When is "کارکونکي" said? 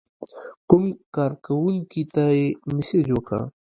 1.15-2.01